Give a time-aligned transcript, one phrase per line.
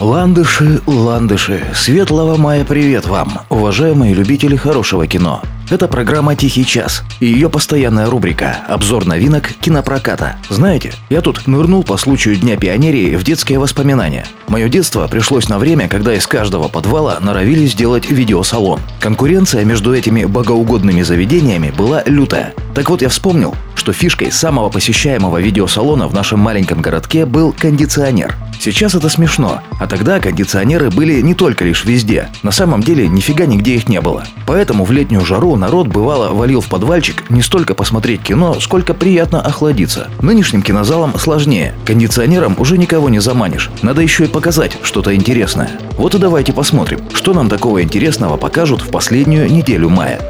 [0.00, 5.40] Ландыши, ландыши, светлого мая привет вам, уважаемые любители хорошего кино.
[5.70, 10.36] Это программа «Тихий час» и ее постоянная рубрика «Обзор новинок кинопроката».
[10.50, 14.26] Знаете, я тут нырнул по случаю Дня пионерии в детские воспоминания.
[14.48, 18.80] Мое детство пришлось на время, когда из каждого подвала норовили сделать видеосалон.
[18.98, 22.52] Конкуренция между этими богоугодными заведениями была лютая.
[22.74, 28.34] Так вот я вспомнил, что фишкой самого посещаемого видеосалона в нашем маленьком городке был кондиционер.
[28.60, 32.30] Сейчас это смешно, а тогда кондиционеры были не только лишь везде.
[32.42, 34.24] На самом деле нифига нигде их не было.
[34.46, 39.40] Поэтому в летнюю жару народ бывало валил в подвальчик не столько посмотреть кино, сколько приятно
[39.40, 40.08] охладиться.
[40.20, 41.74] Нынешним кинозалам сложнее.
[41.84, 43.70] Кондиционером уже никого не заманишь.
[43.82, 45.70] Надо еще и показать что-то интересное.
[45.98, 50.20] Вот и давайте посмотрим, что нам такого интересного покажут в последнюю неделю мая.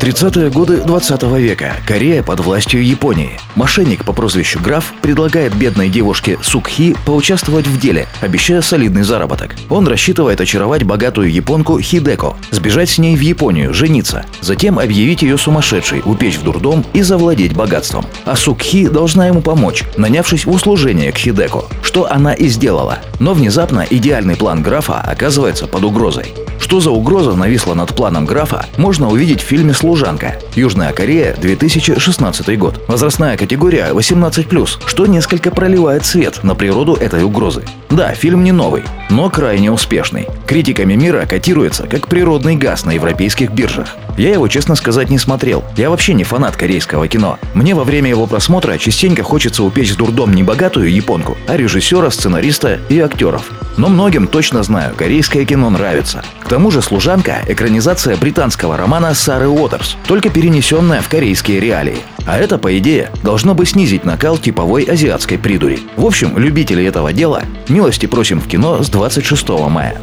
[0.00, 1.76] 30-е годы 20 века.
[1.86, 3.38] Корея под властью Японии.
[3.54, 9.56] Мошенник по прозвищу Граф предлагает бедной девушке Сукхи поучаствовать в деле, обещая солидный заработок.
[9.68, 15.36] Он рассчитывает очаровать богатую японку Хидеко, сбежать с ней в Японию, жениться, затем объявить ее
[15.36, 18.06] сумасшедшей, упечь в дурдом и завладеть богатством.
[18.24, 23.00] А Сукхи должна ему помочь, нанявшись в услужение к Хидеко, что она и сделала.
[23.18, 26.32] Но внезапно идеальный план графа оказывается под угрозой.
[26.60, 30.36] Что за угроза нависла над планом графа, можно увидеть в фильме «Служанка».
[30.54, 32.80] Южная Корея, 2016 год.
[32.86, 37.64] Возрастная категория 18+, что несколько проливает свет на природу этой угрозы.
[37.88, 40.28] Да, фильм не новый, но крайне успешный.
[40.46, 43.96] Критиками мира котируется как природный газ на европейских биржах.
[44.16, 45.64] Я его, честно сказать, не смотрел.
[45.76, 47.38] Я вообще не фанат корейского кино.
[47.54, 52.10] Мне во время его просмотра частенько хочется упечь в дурдом не богатую японку, а режиссера,
[52.10, 53.50] сценариста и актеров.
[53.76, 56.22] Но многим, точно знаю, корейское кино нравится.
[56.50, 61.98] Тому же «Служанка»— экранизация британского романа Сары Уотерс, только перенесенная в корейские реалии.
[62.26, 65.78] А это, по идее, должно бы снизить накал типовой азиатской придури.
[65.96, 69.96] В общем, любители этого дела, милости просим в кино с 26 мая.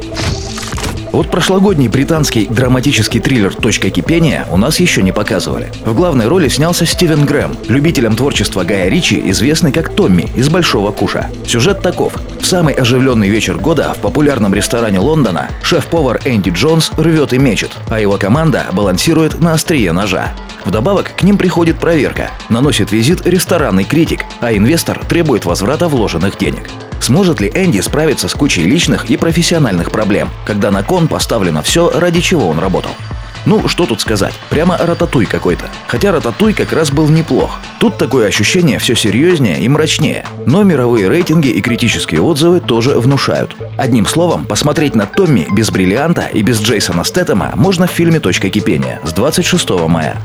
[1.12, 5.72] Вот прошлогодний британский драматический триллер «Точка кипения» у нас еще не показывали.
[5.86, 10.92] В главной роли снялся Стивен Грэм, любителем творчества Гая Ричи, известный как Томми из «Большого
[10.92, 11.30] куша».
[11.46, 12.14] Сюжет таков.
[12.40, 17.72] В самый оживленный вечер года в популярном ресторане Лондона шеф-повар Энди Джонс рвет и мечет,
[17.90, 20.34] а его команда балансирует на острие ножа.
[20.66, 26.70] Вдобавок к ним приходит проверка, наносит визит ресторанный критик, а инвестор требует возврата вложенных денег.
[27.00, 31.90] Сможет ли Энди справиться с кучей личных и профессиональных проблем, когда на кон поставлено все,
[31.90, 32.92] ради чего он работал?
[33.48, 35.70] Ну, что тут сказать, прямо рататуй какой-то.
[35.88, 37.62] Хотя рататуй как раз был неплох.
[37.80, 40.26] Тут такое ощущение все серьезнее и мрачнее.
[40.46, 43.56] Но мировые рейтинги и критические отзывы тоже внушают.
[43.78, 48.50] Одним словом, посмотреть на Томми без бриллианта и без Джейсона Стэттема можно в фильме «Точка
[48.50, 50.18] кипения» с 26 мая.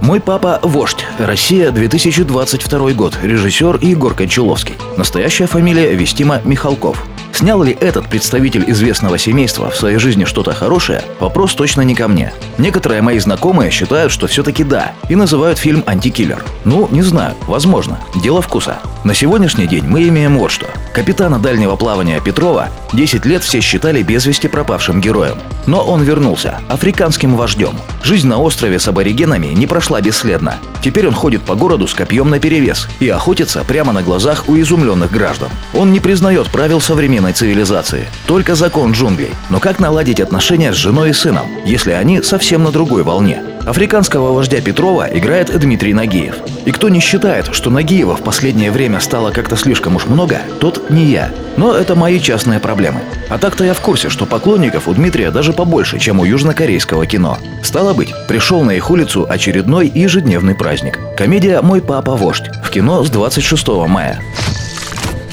[0.00, 1.04] Мой папа– вождь.
[1.18, 3.18] Россия, 2022 год.
[3.22, 4.74] Режиссер Егор Кончаловский.
[4.96, 7.04] Настоящая фамилия Вестима Михалков.
[7.36, 12.08] Снял ли этот представитель известного семейства в своей жизни что-то хорошее, вопрос точно не ко
[12.08, 12.32] мне.
[12.56, 16.42] Некоторые мои знакомые считают, что все-таки да, и называют фильм «Антикиллер».
[16.64, 17.98] Ну, не знаю, возможно.
[18.14, 18.78] Дело вкуса.
[19.04, 20.66] На сегодняшний день мы имеем вот что.
[20.94, 25.36] Капитана дальнего плавания Петрова 10 лет все считали без вести пропавшим героем.
[25.66, 27.76] Но он вернулся, африканским вождем.
[28.02, 30.56] Жизнь на острове с аборигенами не прошла бесследно.
[30.82, 35.10] Теперь он ходит по городу с копьем наперевес и охотится прямо на глазах у изумленных
[35.10, 35.50] граждан.
[35.74, 36.80] Он не признает правил
[37.26, 39.30] современной цивилизации, только закон джунглей.
[39.50, 43.42] Но как наладить отношения с женой и сыном, если они совсем на другой волне?
[43.66, 46.36] Африканского вождя Петрова играет Дмитрий Нагиев.
[46.66, 50.88] И кто не считает, что Нагиева в последнее время стало как-то слишком уж много, тот
[50.90, 51.30] не я.
[51.56, 53.00] Но это мои частные проблемы.
[53.28, 57.38] А так-то я в курсе, что поклонников у Дмитрия даже побольше, чем у южнокорейского кино.
[57.62, 61.00] Стало быть, пришел на их улицу очередной ежедневный праздник.
[61.16, 64.20] Комедия «Мой папа вождь» в кино с 26 мая.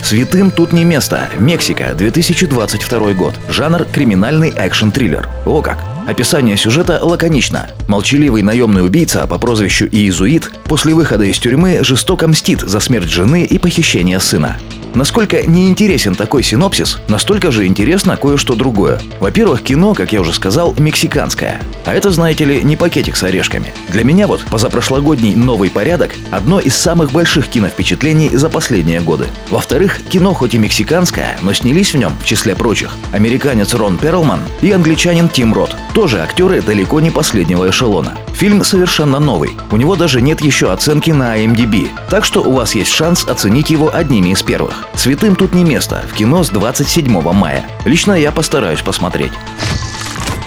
[0.04, 1.30] Святым тут не место.
[1.40, 3.36] Мексика, 2022 год.
[3.48, 5.30] Жанр криминальный экшн-триллер.
[5.46, 5.78] О как!
[6.06, 7.70] Описание сюжета лаконично.
[7.88, 13.46] Молчаливый наемный убийца по прозвищу Иезуит после выхода из тюрьмы жестоко мстит за смерть жены
[13.46, 14.58] и похищение сына.
[14.96, 19.02] Насколько неинтересен такой синопсис, настолько же интересно кое-что другое.
[19.20, 21.62] Во-первых, кино, как я уже сказал, мексиканское.
[21.86, 23.74] А это, знаете ли, не пакетик с орешками.
[23.90, 29.26] Для меня вот позапрошлогодний «Новый порядок»— одно из самых больших киновпечатлений за последние годы.
[29.50, 34.42] Во-вторых, кино хоть и мексиканское, но снялись в нем, в числе прочих, американец Рон Перлман
[34.62, 35.76] и англичанин Тим Рот.
[35.94, 38.18] Тоже актеры далеко не последнего эшелона.
[38.34, 39.52] Фильм совершенно новый.
[39.72, 41.90] У него даже нет еще оценки на IMDb.
[42.10, 44.83] Так что у вас есть шанс оценить его одними из первых.
[44.96, 46.04] Святым тут не место.
[46.12, 47.66] В кино с 27 мая.
[47.86, 49.32] Лично я постараюсь посмотреть.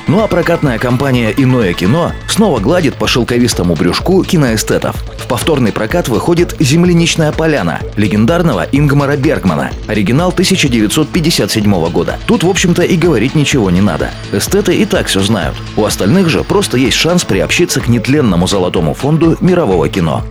[0.09, 4.95] Ну а прокатная компания «Иное кино» снова гладит по шелковистому брюшку киноэстетов.
[5.19, 12.21] В повторный прокат выходит «Земляничная поляна» легендарного Ингмара Бергмана, оригинал 1957 года.
[12.27, 14.13] Тут, в общем-то, и говорить ничего не надо.
[14.31, 15.57] Эстеты и так все знают.
[15.77, 20.23] У остальных же просто есть шанс приобщиться к нетленному золотому фонду мирового кино.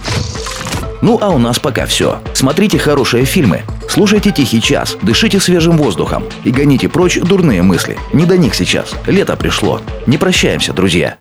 [1.02, 2.22] Ну а у нас пока все.
[2.34, 3.64] Смотрите хорошие фильмы,
[3.96, 7.98] слушайте «Тихий час», дышите свежим воздухом и гоните прочь дурные мысли.
[8.12, 8.94] Не до них сейчас.
[9.08, 9.82] Лето пришло.
[10.06, 11.18] Не прощаемся, друзья.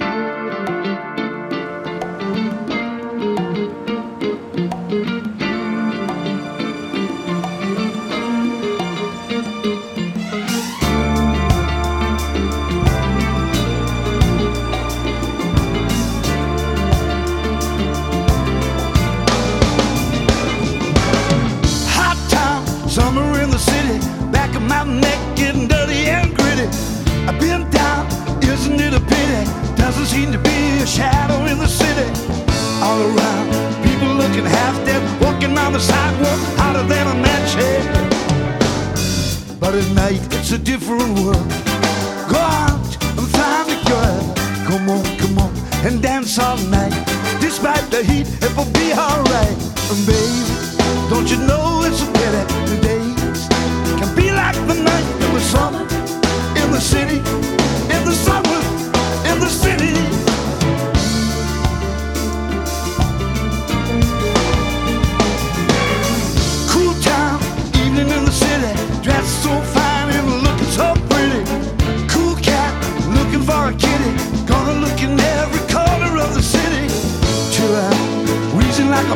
[32.95, 33.49] All around,
[33.83, 37.85] people looking half dead, walking on the sidewalk, hotter than a match head.
[39.59, 41.49] But at night, it's a different world.
[42.31, 42.87] Go out
[43.19, 44.23] and find a girl.
[44.69, 45.53] Come on, come on,
[45.85, 46.95] and dance all night.
[47.41, 49.59] Despite the heat, it will be alright.
[49.91, 50.43] And baby,
[51.11, 52.94] don't you know it's a pity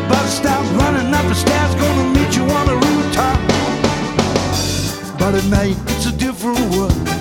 [0.09, 3.39] bus stop, running up the stairs, gonna meet you on the rooftop.
[5.19, 7.18] But at night, it's a different world.